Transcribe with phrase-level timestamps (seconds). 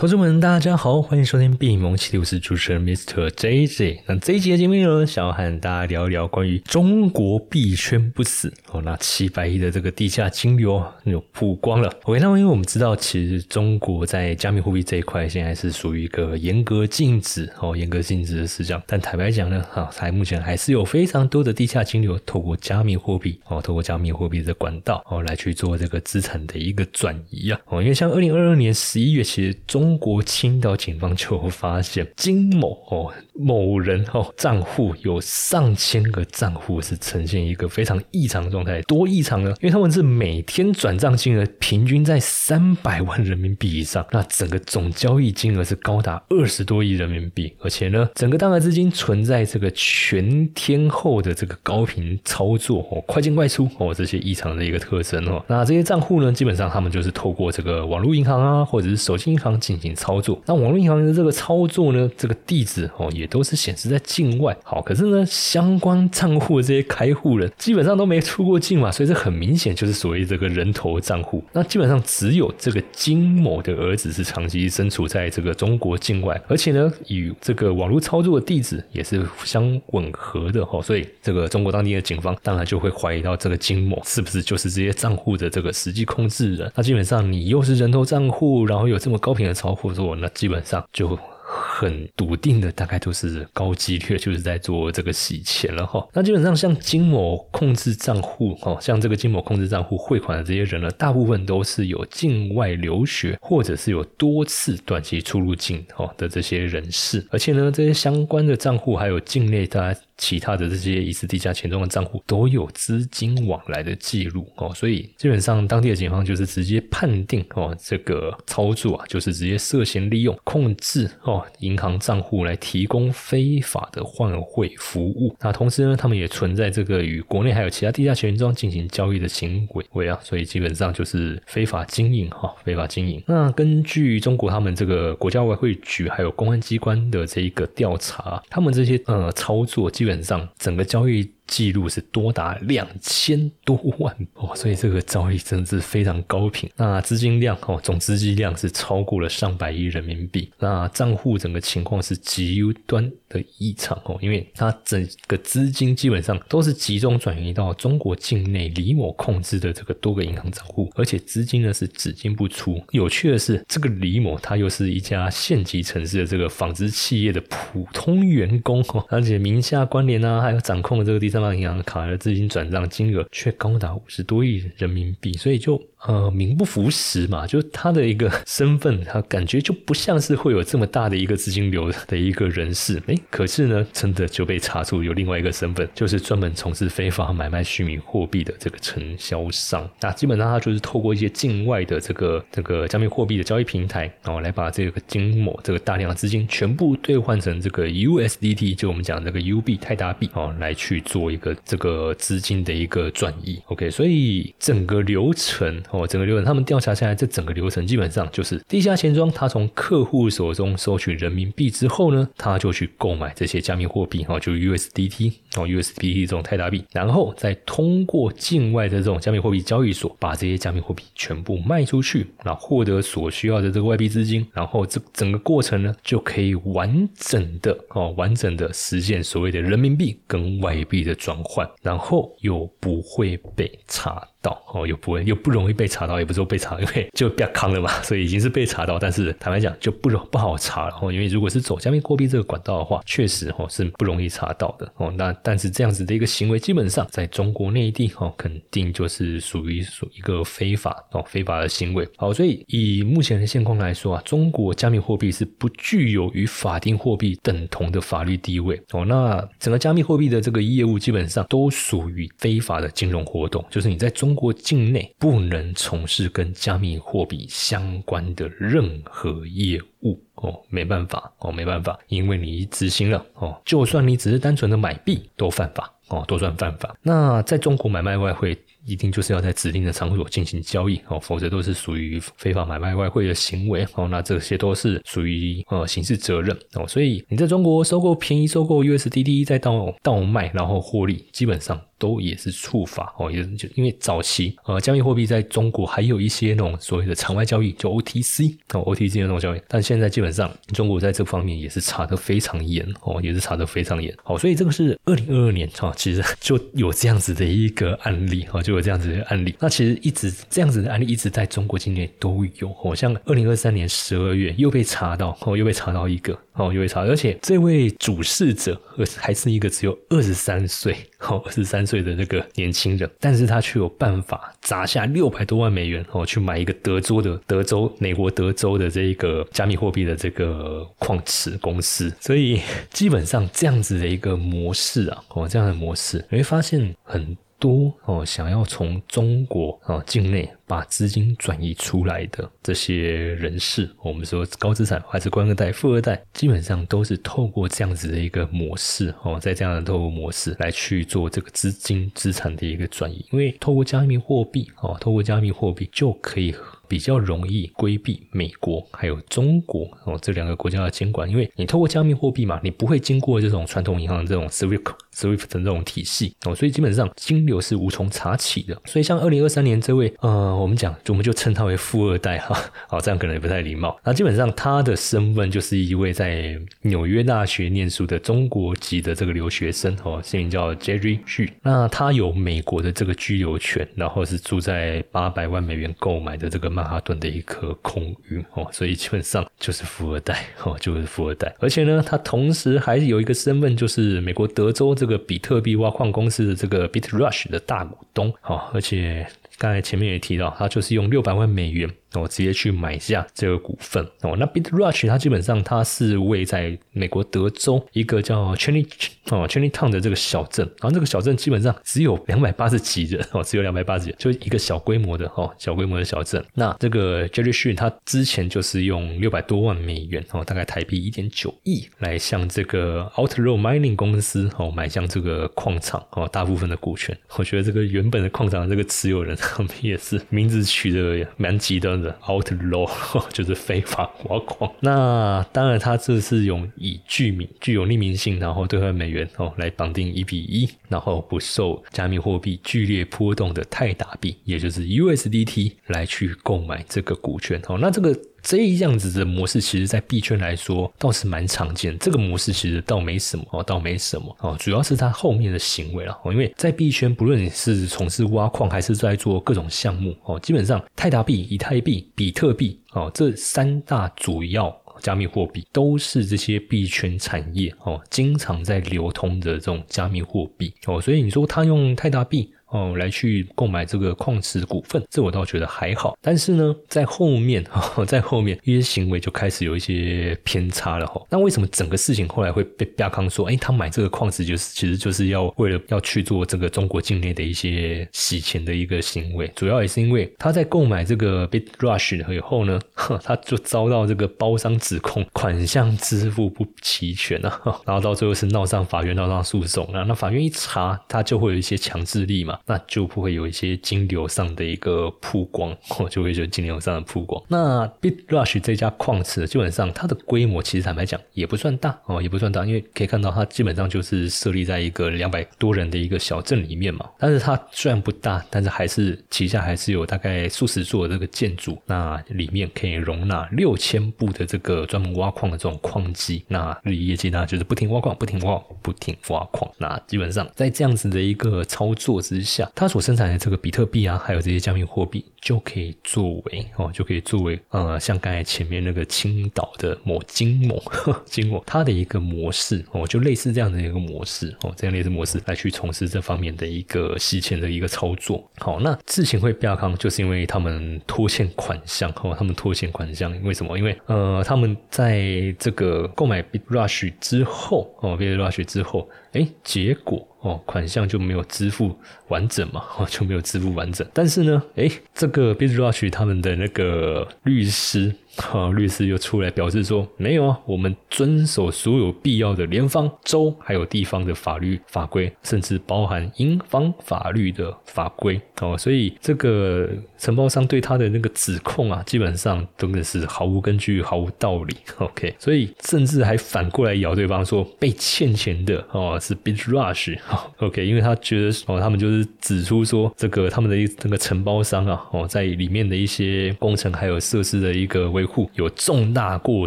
[0.00, 3.28] 同志们，大家好，欢迎收听闭蒙奇，我是主持人 Mr.
[3.28, 3.98] JJ。
[4.06, 11.94] 那这一集的节目呢，想要和大家聊一聊关于中国币圈不死哦，那七百亿的这个地下金流有曝光了。
[12.04, 18.82] OK，那因为我们知道，其实中国在加密货币这一块现在是属于一个严格禁止哦，严格禁止的事项。
[18.86, 27.60] 但坦白讲呢，哈，在目前还是有非常多的地下金流透过加密货币哦，透过加密货币的管道哦来去做这个资产的一个转移啊。
[27.66, 39.50] 哦，因为像二零二二年十一月，其实中中国青岛警方就发现金某哦某人哦账户有上千个账户是呈现一个非常异常的状态，多异常呢？
[39.60, 55.44] 因为他们是每天转账金额平均在三百万人民币以上，那整个总交易金额是高达二十多亿人民币，而且呢，整个大额资金存在这个全天候的这个高频操作哦，快进快出哦，这些异常的一个特征哦。
[55.48, 64.56] 那这些账户呢，基本上他们就是透过这个网络银行啊，或者是手机银行进进行操作，那网络银行的这个操作呢，这个地址哦也都是显示在境外。
[64.62, 71.42] 好，可是呢，相关账户的这些开户人基本上都没出过境嘛，所以这很明显就是所谓这个人头账户。
[71.52, 86.70] 那基本上只有这个金某的儿子是长期身处在这个中国境外，而且呢，与这个网络操作的地址也是相吻合的哈，所以这个中国当地的警方当然就会怀疑到这个金某是不是就是这些账户的这个实际控制人。
[86.74, 89.69] 那基本上你又是人头账户，然后有这么高频的操。
[89.70, 96.04] 包括说，那基本上就很笃定的，大概都是高几率，就是在做这个洗钱了哈。
[96.12, 110.00] 那基本上像金某控制账户哈，像这个金某控制账户汇款的这些人呢，大部分都是有境外留学或者是有多次短期出入境哈的这些人士，而且呢，这些相关的账户还有境内大家。
[110.20, 125.34] 其他的这些疑似地下钱庄的账户都有资金往来的记录哦，所以基本上当地的警方就是直接判定哦，这个操作啊，就是直接涉嫌利用控制哦银行账户来提供非法的换汇服务。
[125.40, 133.22] 那同时呢，他们也存在这个与国内还有其他地下钱庄进行交易的行为啊，所以基本上就是非法经营哈，非法经营。
[133.26, 140.09] 那根据中国他们这个国家外汇局还有公安机关的这一个调查，他们这些呃操作基本。
[140.10, 141.32] 基本上，整个交易。
[141.50, 146.70] 记录是多达两千多万哦，所以这个交易真的是非常高频。
[146.76, 150.48] 那资金量哦，总资金量是超过了上百亿人民币。
[150.60, 162.80] 那账户整个情况是极端的异常哦，因为它整个资金基本上都是集中转移到中国境内李某控制的这个多个银行账户，而且资金呢是只进不出。
[162.92, 171.18] 有趣的是，这个李某他又是一家县级城市的这个纺织企业的普通员工哦，而且名下关联啊，还有掌控的这个
[171.54, 175.80] 银行卡的资金转账金额却高达五十多亿人民币，所以就。
[176.06, 182.98] 呃，名不符实嘛，就他的一个身份，他感觉就不像是会有这么大的一个资金流的一个人士。
[183.06, 189.86] 哎，可是呢，真的就被查出有另外一个身份，就是专门从事非法买卖虚拟货币的这个承销商。
[190.00, 203.60] 那基本上他就是透过一些境外的这个这个加密货币的交易平台，然后来把这个金某这个大量的资金全部兑换成这个 USDT，就我们讲这个 UB 泰达币哦，来去做 一个这个资金的一个转移。
[203.66, 205.80] OK，所以整个流程。
[205.90, 234.26] 哦，整个流程，他们调查下来，这整个流程基本上就是地下钱庄，他从客户手中收取人民币之后呢，他就去购买这些加密货币，哦，就 USDT，哦，USDT 这种泰达币，然后再通过境外的这种加密货币交易所，把这些加密货币全部卖出去，然后获得所需要的这个外币资金，然后这整个过程呢，就可以完整的哦，完整的实现所谓的人民币跟外币的转换，然后又不会被查。
[234.42, 238.98] 到哦，又不会又不容易被查到，也不是说被查，因为就比较康了嘛，所以已经是被查到。
[238.98, 245.12] 但是坦白讲，就不容不好查了哦，因为如果是走加密货币这个管道的话，确实哦是不容易查到的哦。
[245.18, 252.08] 那但是这样子的一个行为，基本上在中国内地哦，肯定就是属于属一个非法哦非法的行为。
[252.16, 259.04] 好，所以以目前的现况来说啊，中国加密货币是不具有与法定货币等同的法律地位哦。
[259.04, 264.29] 那整个加密货币的这个业务基本上都属于非法的金融活动，就是你在中。
[264.30, 276.96] 中国境内不能从事跟加密货币相关的任何业务哦，没办法哦，没办法，因为你执行了哦，就算你只是单纯的买币都犯法哦，都算犯法。
[277.02, 278.56] 那在中国买卖外汇。
[278.86, 284.08] 一定就是要在指定的场所进行交易哦，否则都是属于非法买卖外汇的行为哦。
[284.08, 286.88] 那这些都是属于呃刑事责任哦。
[286.88, 304.12] 所以你在中国收购便宜收购 USDT 再到倒卖然后获利，基本上都也是触法哦，也就因为早期呃加密货币在中国还有一些那种所谓的场外交易，就 OTC 哦 OTC 的那种交易，但现在基本上中国在这方面也是查的非常严哦，也是查的非常严。
[304.24, 309.54] 好，所以这个是二零二二年哈，其实就有这样子的一个案例哈，就有这样子的案例。
[309.60, 316.38] 那其实一直这样子的案例一直在中国境内都有哦，像二零二三年十二月又被查到哦，又被查到一个。
[316.54, 318.78] 哦，又被查，而且这位主事者
[319.16, 337.36] 还是一个只有二十三岁，哦，二十三岁的这个年轻人，但是他却有办法砸下六百多万美元，哦，去买一个德州的德州，美国德州的这一个加密货币的这个矿池公司，所以基本上这样子的一个模式啊，哦，这样的模式，你会发现很。
[337.60, 356.52] 多哦，想要从中国啊境内把资金转移出来的这些人士，我们说高资产还是官二代、富二代，基本上都是透过这样子的一个模式哦，在这样的透过模式来去做这个资金资产的一个转移，因为透过加密货币哦，透过加密货币就可以。
[356.90, 368.76] 比较容易规避美国还有中国哦这两个国家的监管，因为你透过加密货币嘛，你不会经过这种传统银行的这种 SWIFT SWIFT 的这种体系哦，所以基本上金流是无从查起的。
[368.86, 372.58] 所以像二零二三年这位呃，我们讲我们就称他为富二代哈，
[372.88, 373.96] 好这样可能也不太礼貌。
[374.02, 381.48] 那基本上他的身份就是一位在纽约大学念书的中国籍的这个留学生哦，姓名叫 Jerry Xu。
[381.62, 386.79] 那他有美国的这个居留权，然后是住在八百万美元购买的这个。
[386.80, 391.54] 曼哈顿的一颗空域哦，所以基本上就是富二代 哦，就是富二代。
[391.60, 398.62] 而且呢，他同时还有一个身份，就是美国德州这个比特币挖矿公司的这个 BitRush 的大股东哦。
[398.72, 399.26] 而且
[399.58, 401.90] 刚才前面也提到，他就是用六百万美元。
[402.14, 404.36] 哦，直接去买下这个股份哦。
[404.38, 408.84] 那 BitRush 它基本上它是位在美国德州一个叫 Cheney
[409.26, 416.44] 哦 Cheney Town 的这个小镇，然后这个小镇基本上只有两百八十几人哦，只有两百八十几，就一个小规模的哦，小规模的小镇。
[416.54, 427.16] 那这个 Jerry Xu 他之前就是用六百多万美元哦，大概台币一点九亿来向这个 Outrow Mining 公司哦买向这个矿场哦大部分的股权。
[427.36, 431.99] 我觉得这个原本的矿场的这个持有人他们也是名字取得蛮极端。
[432.26, 432.88] Outlaw
[433.32, 434.70] 就是非法挖矿。
[434.80, 447.78] 那当然，他这是用以具名、具有匿名性，然后兑换美元哦来绑定一比一，然后不受加密货币剧烈波动的泰达币，也就是 USDT 来去购买这个股权哦。
[447.80, 448.16] 那这个。
[448.42, 451.98] 这样子的模式，其实，在币圈来说倒是蛮常见。
[451.98, 456.32] 这个模式其实倒没什么哦，倒没什么哦，主要是它后面的行为了哦。
[456.32, 471.00] 因为在币圈，不论是从事挖矿，还是在做各种项目哦，基本上泰达币、以太币、比特币哦，这三大主要加密货币，都是这些币圈产业哦，经常在流通的这种加密货币哦。
[471.00, 472.52] 所以你说他用泰达币。
[472.70, 476.16] 哦，来去购买这个矿池股份，这我倒觉得还好。
[476.20, 477.64] 但是呢，在后面，
[478.06, 481.20] 在后面一些行为就开始有一些偏差了哈。
[481.30, 489.50] 那为什么整个事情后来会被亚康说，哎，他买这个矿池就是其实就是要为了要去做这个中国境内的一些洗钱的一个行为？
[489.56, 492.80] 主要也是因为他在购买这个 BitRush 以后呢，
[493.22, 500.04] 他就遭到这个包商指控款项支付不齐全啊，然后到最后是闹上法院，闹上诉讼啊。
[500.06, 502.58] 那法院一查，他就会有一些强制力嘛。
[502.66, 507.42] 那就不会有一些金流上的一个曝光， 哦，就会有金流上的曝光。
[507.48, 517.08] 那 BitRush 这家矿池基本上它的规模其实坦白讲也不算大哦，也不算大，因为可以看到它基本上就是设立在一个两百多人的一个小镇里面嘛。
[517.18, 526.44] 但是它虽然不大，但是还是旗下还是有大概数十座这个建筑，那里面可以容纳六千部的这个专门挖矿的这种矿机。
[526.48, 529.70] 那日以业绩呢，就是不停挖矿，不停挖，不停挖矿。
[529.78, 532.49] 那基本上在这样子的一个操作之下。
[532.50, 540.82] 下，它所生产的这个比特币啊，还有这些加密货币，就可以作为哦，就可以作为呃，像刚才前面那个青岛的某金某
[541.24, 548.44] 金某，它的一个模式哦，就类似这样的一个模式哦，这样类似模式来去从事这方面的一个洗钱的一个操作。
[548.58, 553.78] 好，那事情会比较康，就是因为他们拖欠款项哦，他们拖欠款项，为什么？
[553.78, 560.26] 因为呃，他们在这个购买 BitRush 之后哦，BitRush 之后，哎，结果。
[560.40, 561.94] 哦，款项就没有支付
[562.28, 564.06] 完整嘛， 就没有支付完整。
[564.14, 584.76] 但是呢，诶，这个 b i z r u s h 他们的那个律师哈，律师又出来表示说，没有啊，我们遵守所有必要的联邦、州还有地方的法律法规，甚至包含英方法律的法规哦，所以这个承包商对他的那个指控啊，基本上真的是毫无根据、毫无道理。
[584.98, 590.18] OK，所以甚至还反过来咬对方说，被欠钱的哦是 Bit Rush。
[590.58, 599.66] OK，因为他觉得哦，他们就是指出说，这个他们的一这个承包商啊，哦，在里面的一些工程还有设施的一个维护有重大过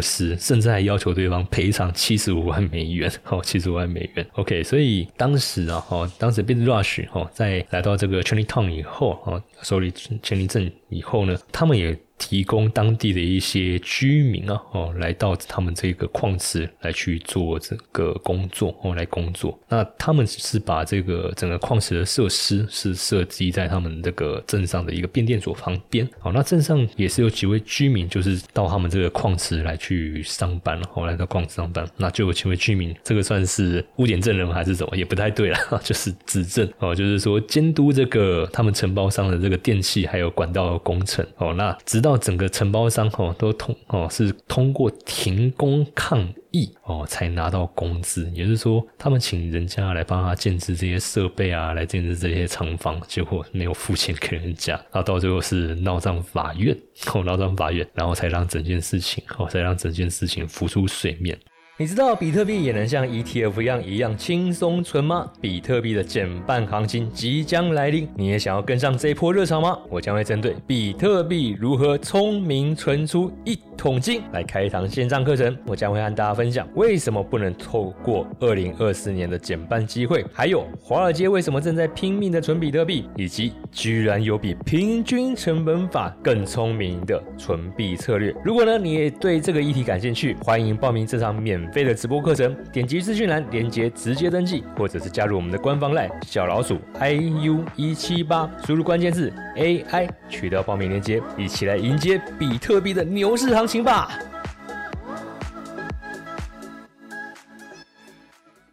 [0.00, 3.10] 失，甚至还要求对方赔偿七十五万美元。
[3.28, 4.24] 哦，七十五万美元。
[4.34, 9.92] OK，所以当时啊，哦，当时 Bit Rush 哦，在来到这个 Chinatown 以后，哦，手里
[10.22, 11.98] 签立证以后呢，他们也。
[12.16, 19.58] 提供当地的一些居民啊，哦，来到他们这个矿池来去做这个工作哦，来工作。
[19.68, 26.08] 那他们是把这个整个矿池的设施是设计在他们这个镇上的一个变电所旁边。
[26.20, 31.84] 好，那镇上也是有几位居民，就是到他们这个矿池来去上班，后来到矿池上班。
[31.96, 34.96] 那就有几位居民，这个算是污点证人还是什么？
[34.96, 41.52] 也不太对了， 就是指证哦，就是说监督这个他们承包商的这个电器还有管道工程哦。
[41.54, 56.76] 那直到整个承包商哦都通哦是通过停工抗议哦才拿到工资，也就是说他们请人家来帮他建置这些设备啊，来建置这些厂房，结果没有付钱给人家，然后到最后是闹上法院
[57.12, 61.36] 哦闹上法院，然后才让整件事情哦才让整件事情浮出水面。
[61.76, 65.28] 你知道比特币也能像 ETF 一样一样轻松存吗？
[65.40, 69.76] 比特币的减半行情即将来临，你也想要跟上这一波热潮吗？
[69.90, 75.56] 我将会针对比特币如何聪明存出一统金来开一堂线上课程。
[75.66, 88.34] 我将会和大家分享为什么不能透过2024年的减半机会，还有华尔街为什么正在拼命的存比特币，以及居然有比平均成本法更聪明的存币策略。
[88.44, 91.64] 如果呢你也对这个议题感兴趣，欢迎报名这场免。
[91.72, 104.10] 费的直播课程，点击资讯栏链接直接登记，或者是加入我们的官方 LINE 小老鼠 iu 一七八，输入关键字 AI 取到报名链接，一起来迎接比特币的牛市行情吧！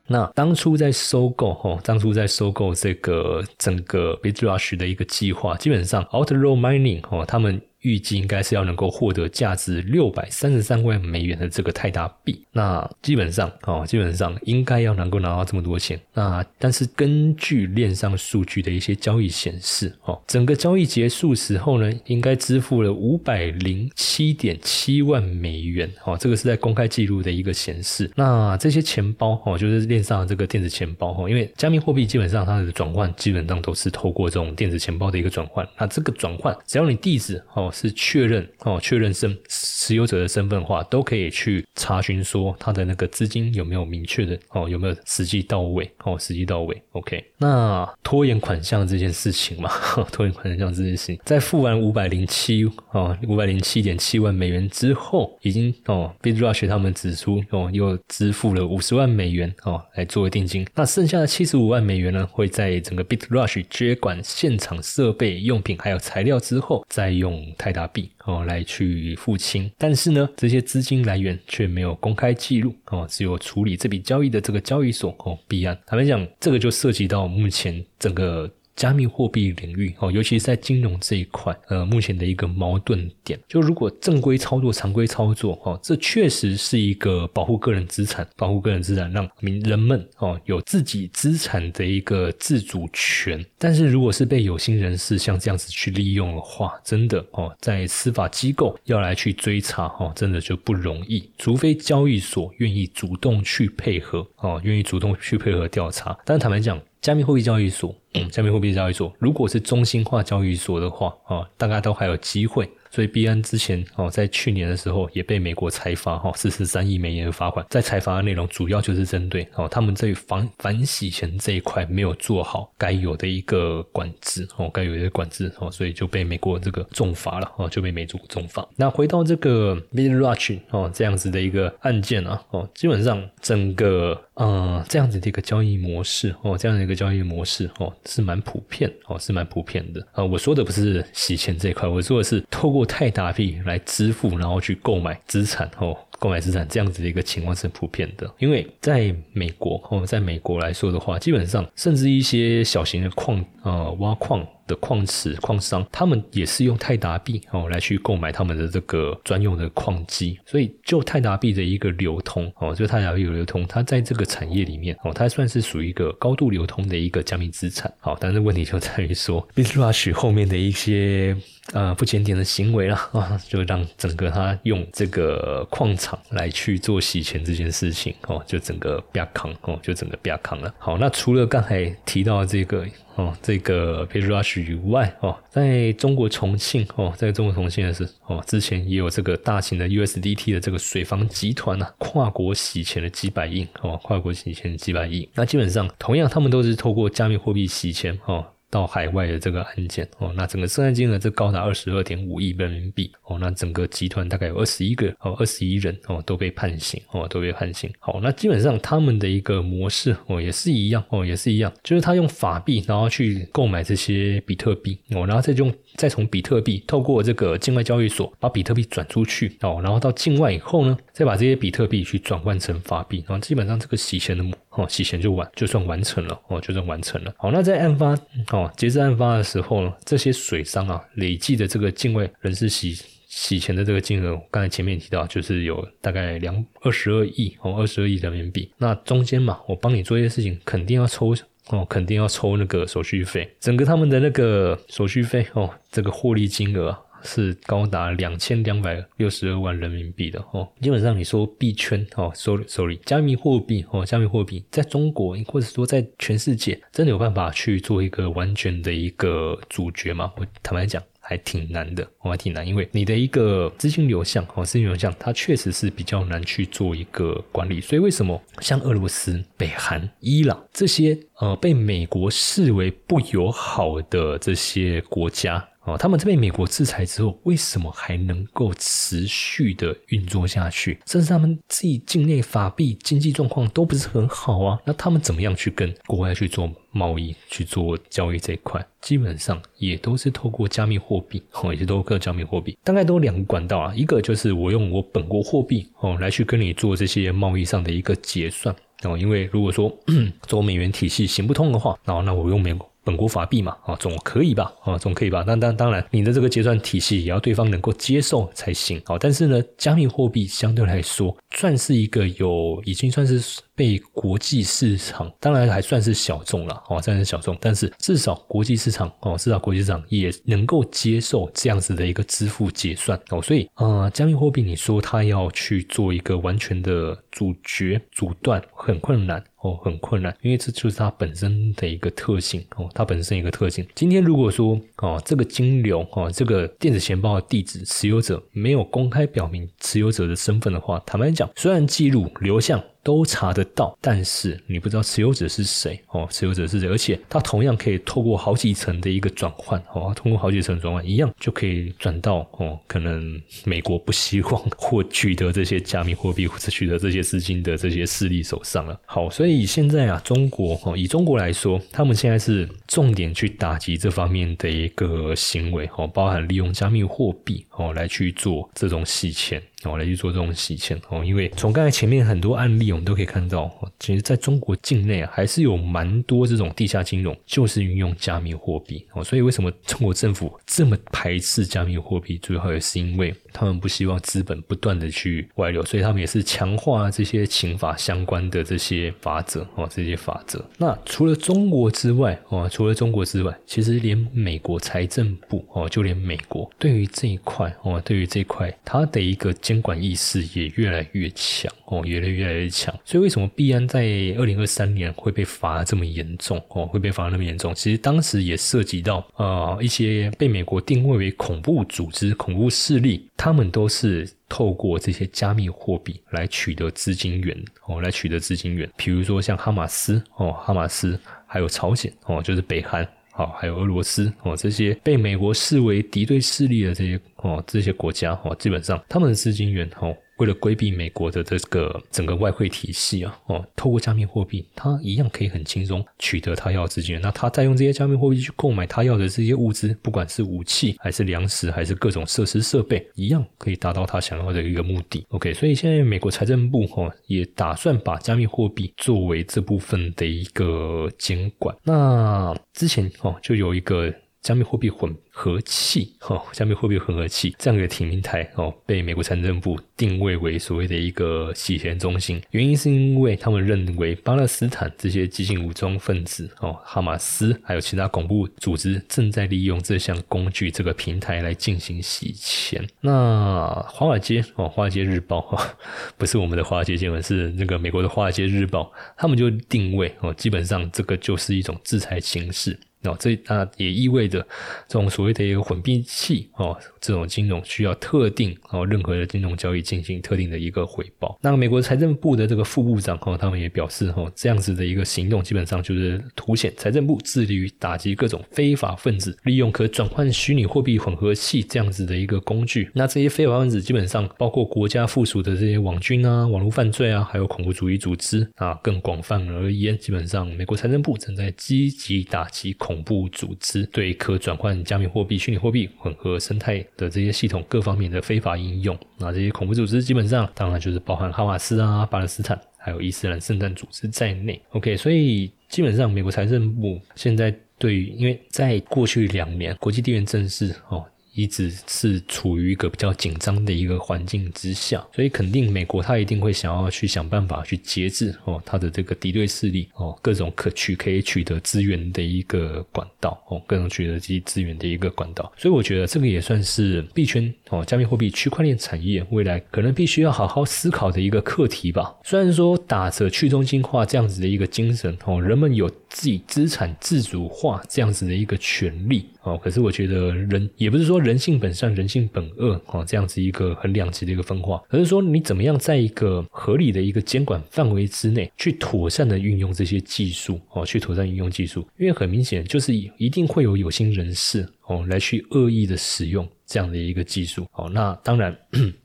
[0.07, 7.61] 那当初在收购哦，当初在收购这个整个 Bitrush 的一个计划，基本上 Outer Road Mining 哦，他们。
[7.81, 15.99] 预计应该是要能够获得价值六百三十三万美元的这个泰达币，那基本上哦，基本上应该要能够拿到这么多钱。
[16.13, 25.91] 那但是根据链上数据的一些交易显示，哦，整个交易结束时候呢，应该支付了五百零七点七万美元。
[26.05, 28.11] 哦，这个是在公开记录的一个显示。
[28.15, 35.67] 那这些钱包哦，就是链上这个电子钱包哦，因为加密货币基本上它的转换基本上都是透过这种电子钱包的一个转换。
[35.77, 37.70] 那这个转换，只要你地址哦。
[37.71, 46.81] 是确认哦，确认身持有者的身份的话，都可以去查询说他的那个资金有没有明确的哦，有没有实际到位哦，实际到位。
[46.91, 49.71] OK，那拖延款项这件事情嘛，
[50.11, 60.67] 拖延款项这件事情，在付完五百零七哦，五百零七点七万美元之后，已经哦，Bitrush 他们指出哦，又支付了五十万美元哦，来作为定金。
[60.75, 67.31] 那剩下的七十五万美元呢，会在整个 Bitrush 接管现场设备、用品还有材料之后，再用。
[67.61, 75.77] 泰达币哦，来去付清，但是呢，这些资金来源却没有公开记录哦，只有处理这笔交易的这个交易所哦，币安。
[75.85, 78.49] 坦白讲，这个就涉及到目前整个。
[78.81, 93.45] 加密货币领域哦，尤其是在金融这一块，呃，目前的一个矛盾点，就如果正规操作、常规操作哦，这确实是一个保护个人资产、保护个人资产，让民人们哦有自己资产的一个自主权。
[93.59, 101.29] 但是，如果是被有心人士像这样子去利用的话，真的哦，在司法机构要来去追查哦，真的就不容易。
[101.37, 106.17] 除非交易所愿意主动去配合哦，愿意主动去配合调查。
[106.25, 112.69] 但坦白讲，加密货币交易所，嗯，加密货币交易所，如果是中心化交易所的话，啊，大家都还有机会。
[112.91, 117.65] 所以币安之前哦，在去年的时候也被美国裁罚哈四十三亿美元的罚款。
[117.69, 128.67] 在裁罚的内容主要就是针对哦，他们在反反洗钱这一块没有做好该有的一个管制哦，该有的管制哦，所以就被美国这个重罚了哦，就被美国重罚。
[128.75, 134.21] 那回到这个 Bit Rush 哦这样子的一个案件啊哦，基本上整个。
[134.35, 140.23] 嗯，这样子的一个交易模式哦，这样的一个交易模式哦，是蛮普遍哦，是蛮普遍的啊。
[140.23, 148.31] 我说的不是洗钱这一块，我说的是透过泰达币来支付，然后去购买资产哦，购买资产这样子的一个情况是很普遍的。
[148.37, 154.47] 因为在美国哦，在美国来说的话，基本上甚至一些小型的矿呃挖矿。
[154.67, 167.91] 的矿池矿商，他们也是用泰达币哦来去购买他们的这个专用的矿机，所以就泰达币的一个流通哦，就泰达币流通，它在这个产业里面哦，它算是属于一个高度流通的一个加密资产。
[167.99, 171.35] 好，但是问题就在于说，Bitrush 后面的一些。
[171.73, 180.73] 呃，不检点的行为了啊， 就让整个他用这个矿场来去做洗钱这件事情哦，就整个变康哦，就整个变康了。
[180.77, 182.85] 好，那除了刚才提到这个
[183.15, 195.29] 哦，这个 p a r u s h 以外哦，在中国重庆哦，在中国重庆的是哦，之前也有这个大型的 USDT 的这个水房集团呐，跨国洗钱的几百亿哦，跨国洗钱几百亿。
[195.35, 198.45] 那基本上同样，他们都是透过加密货币洗钱哦。
[198.71, 207.91] 到海外的这个案件哦，那整个涉案金额这高达二十二点五亿人民币哦，那整个集团大概有二十一个哦，二十一人哦都被判刑哦，都被判刑。
[207.99, 227.33] 好，那基本上他们的一个模式哦也是一样哦，也是一样，就是他用法币然后去购买这些比特币哦，然后再用再从比特币透过这个境外交易所把比特币转出去哦，然后到境外以后呢，再把这些比特币去转换成法币，然后基本上这个洗钱的哦洗钱就完就算完成了哦，就算完成了。
[227.37, 228.17] 好，那在案发
[228.51, 228.71] 哦。
[228.77, 238.71] 截至案发的时候呢，这些水商啊累计的这个境外人士洗洗钱的这个金额，刚才前面提到就是有大概两二十二亿哦，二十二亿人民币。
[238.77, 241.33] 那中间嘛，我帮你做一些事情，肯定要抽
[241.69, 243.55] 哦，肯定要抽那个手续费。
[243.59, 246.97] 整个他们的那个手续费哦，这个获利金额。
[247.23, 260.33] 是高达两千两百六十二万人民币的哦，基本上你说币圈哦，sorry sorry，加密货币哦，加密货币在中国或者说在全世界，真的有办法去做一个完全的一个主角吗？
[260.35, 260.99] 我坦白讲，
[261.31, 275.65] 还挺难的，我还挺难，因为你的一个资金流向哦，资金流向它确实是比较难去做一个管理，所以为什么像俄罗斯、北韩、伊朗这些呃被美国视为不友好的这些国家？
[275.83, 280.99] 哦，他们在被美国制裁之后，为什么还能够持续的运作下去？
[281.07, 284.79] 甚至他们自己境内法币经济状况都不是很好啊。
[284.85, 288.85] 那他们怎么样去跟国外去做贸易、去做交易这一块？
[289.01, 293.91] 基本上也都是透过加密货币，哦，也是透过加密货币，大概都两个管道啊。
[293.95, 299.91] 一个就是我用我本国货币哦来去跟你做这些贸易上的一个结算哦，因为如果说
[300.45, 302.87] 做美元体系行不通的话，然后那我用美国。
[303.11, 305.43] 本国法币嘛，啊，总可以吧，啊，总可以吧。
[305.45, 309.01] 但当当然，你的这个结算体系也要对方能够接受才行。
[309.05, 317.57] 好，但是呢，加密货币相对来说算是一个有已经算是被国际市场，当然还算是小众了，哦，算是小众。
[317.59, 323.19] 但是至少国际市场，哦，至少国际市场也能够接受这样子的一个支付结算。
[323.29, 329.43] 哦，所以呃，加密货币你说它要去做一个完全的主角阻断，很困难。
[329.61, 333.85] 哦，很困难，因为这就是它本身的一个特性哦，它本身一个特性。
[333.93, 342.81] 今天如果说哦，这个金流哦，这个电子钱包的地址持有者没有公开表明持有者的身份的话，坦白讲，虽然记录流向。
[343.03, 358.99] 都查得到，但是你不知道持有者是谁哦，持有者是谁，而且它同样可以透过好几层的一个转换哦，通过好几层转换，一样就可以转到哦，可能美国不希望或取得这些加密货币或者取得这些资金的这些势力手上了。
[359.05, 369.61] 好，所以现在啊，中国哦，以中国来说，他们现在是重点去打击这方面的一个行为哦，包含利用加密货币哦来去做这种洗钱。
[369.83, 379.23] 哦，来去做这种洗钱哦，因为从刚才前面很多案例，我们都可以看到，其实在中国境内啊，还是有蛮多这种地下金融，就是运用加密货币哦。
[379.23, 390.63] 所以为什么中国政府这么排斥加密货币，主要也是因为他们不希望资本不断的去外流，所以他们也是强化这些刑法相关的这些法则哦，这些法则。
[390.77, 399.51] 那除了中国之外哦，除了中国之外，其实连美国财政部哦，就连美国对于这一块哦，对于这一块，它的一个。
[399.71, 402.93] 监管意识也越来越强哦，越来越来越强。
[403.05, 404.01] 所以为什么币安在
[404.37, 406.85] 二零二三年会被罚这么严重哦？
[406.85, 407.73] 会被罚那么严重？
[407.73, 417.57] 其实当时也涉及到呃一些被美国定位为恐怖组织、恐怖势力，他们都是透过这些加密货币来取得资金源
[417.87, 418.89] 哦，来取得资金源。
[418.97, 423.07] 比如说像哈马斯哦，哈马斯还有朝鲜哦，就是北韩。
[423.31, 430.15] 好，还有俄罗斯哦，这些被美国视为敌对势力的这些哦，这些国家哦，基本上他们的资金源哦。
[430.41, 437.21] 为了规避美国的这个整个外汇体系啊，哦，透过加密货币，他一样可以很轻松取得他要资金。
[437.21, 445.23] 那他再用这些加密货币去购买他要的这些物资，不管是武器还是粮食还是各种设施设备，一样可以达到他想要的一个目的。
[445.29, 451.77] OK，所以现在美国财政部哦也打算把加密货币作为这部分的一个监管。
[451.83, 454.11] 那之前哦就有一个。
[454.41, 462.41] 加密货币混合器，哦，加密货币混合器这样一个平台，哦，被美国财政部定位为所谓的一个洗钱中心。
[462.49, 472.83] 原因是因为他们认为巴勒斯坦这些激进武装分子，哦，哈马斯还有其他恐怖组织正在利用这项工具、这个平台来进行洗钱。
[472.99, 475.77] 那华尔街，哦，华尔街日报，哈，
[476.17, 482.77] 不是我们的华尔街新闻，是那个美国的华尔街日报，他们就定位，哦，基本上这个就是一种制裁形式。
[483.03, 484.39] 哦，这啊也意味着
[484.87, 491.37] 这种所谓的混币器哦，这种金融需要特定哦，任何的金融交易进行特定的一个回报。
[491.41, 502.89] 那美国财政部的这个副部长哦，他们也表示哦，这样子的一个行动基本上就是凸显财政部致力于打击各种非法分子利用可转换虚拟货币混合器这样子的一个工具。
[502.93, 512.75] 那这些非法分子基本上包括国家附属的这些网军啊、网络犯罪啊，还有恐怖主义组织啊，更广泛而言，基本上美国财政部正在积极打击。
[512.81, 524.61] 恐怖组织对可转换加密货币、虚拟货币混合生态的这些系统各方面的非法应用，那这些恐怖组织基本上当然就是包含哈马斯啊、巴勒斯坦还有伊斯兰圣战组织在内。
[524.71, 531.05] OK，所以基本上美国财政部现在对于，因为在过去两年国际地缘政治哦。
[531.33, 545.51] 一直是处于一个比较紧张的一个环境之下，所以肯定美国他一定会想要去想办法去节制哦，他的这个敌对势力哦，各种可取可以取得资源的一个管道哦，各种取得这些资源的一个管道。
[545.57, 552.13] 所以我觉得这个也算是币圈哦，加密货币区块链产业未来可能必须要好好思考的一个课题吧。
[552.23, 559.25] 虽然说打着去中心化这样子的一个精神哦，人们有自己资产自主化这样子的一个权利。
[559.43, 578.55] 哦，可是我觉得人也不是说人性本善，人性本恶哦，这样子一个很两极的一个分化，而是说你怎么样在一个合理的一个监管范围之内，去妥善的运用这些技术哦，去妥善运用技术，因为很明显就是一定会有有心人士哦来去恶意的使用这样的一个技术哦，那当然。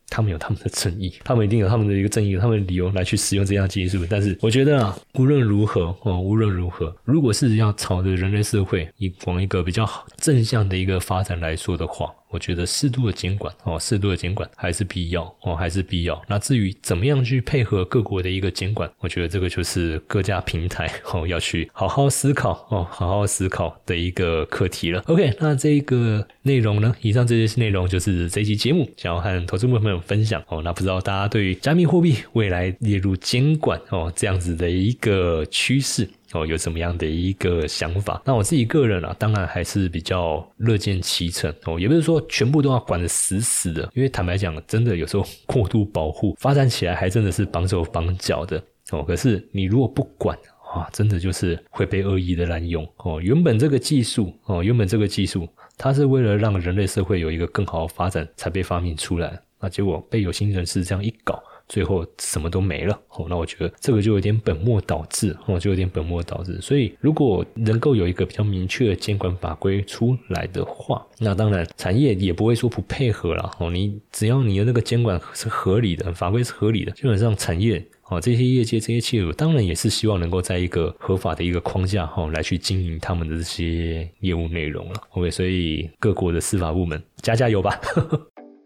[0.08, 4.06] 他们有他们的正义，他们一定有他们的一个正义，他们的理由来去使用这样技术。
[4.08, 12.12] 但是，我觉得啊，无论如何哦，无论如何，如果是要朝着人类社会以往一个比较好正向的一个发展来说的话。
[12.28, 16.20] 我觉得适度的监管哦，适度的监管还是必要哦，还是必要。
[16.26, 25.00] 那至于怎么样去配合各国的一个监管，我觉得这个就是各家平台哦要去好好思考哦，好好思考的一个课题了。
[25.06, 30.62] OK，那这个内容呢，以上这些内容就是这期节目想要和投资朋友们分享哦。
[30.62, 36.08] 那不知道大家对于加密货币未来列入监管哦这样子的一个趋势。
[36.32, 38.20] 哦，有什么样的一个想法？
[38.24, 49.04] 那我自己个人啊，当然还是比较乐见其成哦，也不是说全部都要管得死死的，因为坦白讲，真的有时候过度保护 发展起来还真的是绑手绑脚的哦。
[49.04, 50.36] 可是你如果不管
[50.74, 53.20] 啊，真的就是会被恶意的滥用哦。
[53.22, 61.42] 原本这个技术哦，原本这个技术它是为了让人类社会有一个更好的发展才被发明出来，那结果被有心人士这样一搞。
[61.68, 66.60] 最后什么都没了哦，那我觉得这个就有点本末倒置哦，就有点本末倒置。
[66.60, 73.68] 所以如果能够有一个比较明确的监管法规出来的话，那当然产业也不会说不配合了哦。
[73.68, 85.02] 你只要你的那个监管是合理的，法规是合理的，基本上产业哦这些业界这些企业当然也是希望能够在一个合法的一个框架哈来去经营他们的这些业务内容了。
[85.14, 87.76] OK，所以各国的司法部门加加油吧。